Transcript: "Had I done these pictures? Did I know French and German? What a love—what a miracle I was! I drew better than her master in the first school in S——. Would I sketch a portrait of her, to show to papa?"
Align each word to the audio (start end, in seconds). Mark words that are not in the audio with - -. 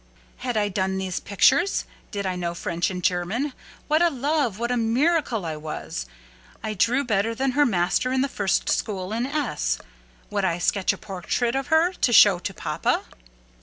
"Had 0.37 0.57
I 0.57 0.67
done 0.67 0.97
these 0.97 1.19
pictures? 1.19 1.85
Did 2.09 2.25
I 2.25 2.35
know 2.35 2.55
French 2.55 2.89
and 2.89 3.03
German? 3.03 3.53
What 3.87 4.01
a 4.01 4.09
love—what 4.09 4.71
a 4.71 4.75
miracle 4.75 5.45
I 5.45 5.55
was! 5.55 6.07
I 6.63 6.73
drew 6.73 7.03
better 7.03 7.35
than 7.35 7.51
her 7.51 7.67
master 7.67 8.11
in 8.11 8.21
the 8.21 8.27
first 8.27 8.67
school 8.67 9.13
in 9.13 9.27
S——. 9.27 9.77
Would 10.31 10.43
I 10.43 10.57
sketch 10.57 10.91
a 10.91 10.97
portrait 10.97 11.53
of 11.53 11.67
her, 11.67 11.93
to 11.93 12.11
show 12.11 12.39
to 12.39 12.51
papa?" 12.51 13.03